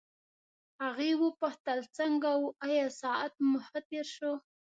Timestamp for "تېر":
3.89-4.05